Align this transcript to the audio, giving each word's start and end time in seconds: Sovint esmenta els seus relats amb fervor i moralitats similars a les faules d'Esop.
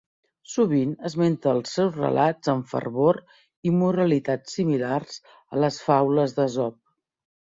Sovint 0.51 0.93
esmenta 1.09 1.51
els 1.57 1.73
seus 1.79 1.97
relats 2.03 2.51
amb 2.53 2.71
fervor 2.71 3.19
i 3.71 3.75
moralitats 3.81 4.57
similars 4.59 5.21
a 5.57 5.63
les 5.65 5.77
faules 5.91 6.37
d'Esop. 6.39 6.79